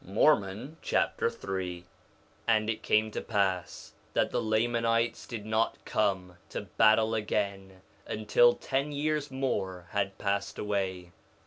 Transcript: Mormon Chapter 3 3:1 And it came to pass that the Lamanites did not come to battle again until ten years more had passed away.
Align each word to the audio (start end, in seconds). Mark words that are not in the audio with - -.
Mormon 0.03 0.77
Chapter 0.81 1.29
3 1.29 1.81
3:1 1.81 1.85
And 2.47 2.71
it 2.71 2.81
came 2.81 3.11
to 3.11 3.21
pass 3.21 3.93
that 4.13 4.31
the 4.31 4.41
Lamanites 4.41 5.27
did 5.27 5.45
not 5.45 5.77
come 5.85 6.37
to 6.49 6.61
battle 6.61 7.13
again 7.13 7.81
until 8.07 8.55
ten 8.55 8.91
years 8.91 9.29
more 9.29 9.85
had 9.91 10.17
passed 10.17 10.57
away. 10.57 11.11